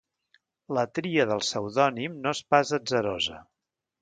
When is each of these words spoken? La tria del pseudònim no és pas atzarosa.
La 0.77 0.85
tria 0.99 1.25
del 1.31 1.43
pseudònim 1.47 2.17
no 2.25 2.33
és 2.39 2.43
pas 2.55 2.73
atzarosa. 2.79 3.39